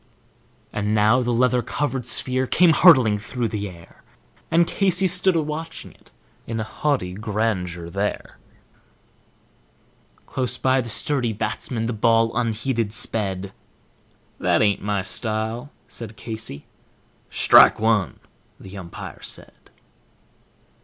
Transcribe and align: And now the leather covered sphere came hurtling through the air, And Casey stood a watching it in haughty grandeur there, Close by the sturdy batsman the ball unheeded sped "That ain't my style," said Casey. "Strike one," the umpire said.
And 0.73 0.95
now 0.95 1.21
the 1.21 1.31
leather 1.31 1.61
covered 1.61 2.07
sphere 2.07 2.47
came 2.47 2.73
hurtling 2.73 3.19
through 3.19 3.49
the 3.49 3.69
air, 3.69 4.01
And 4.49 4.65
Casey 4.65 5.05
stood 5.05 5.35
a 5.35 5.43
watching 5.43 5.91
it 5.91 6.09
in 6.47 6.57
haughty 6.57 7.13
grandeur 7.13 7.87
there, 7.87 8.39
Close 10.25 10.57
by 10.57 10.81
the 10.81 10.89
sturdy 10.89 11.33
batsman 11.33 11.85
the 11.85 11.93
ball 11.93 12.35
unheeded 12.35 12.91
sped 12.91 13.53
"That 14.39 14.63
ain't 14.63 14.81
my 14.81 15.03
style," 15.03 15.69
said 15.87 16.17
Casey. 16.17 16.65
"Strike 17.29 17.79
one," 17.79 18.19
the 18.59 18.75
umpire 18.79 19.21
said. 19.21 19.69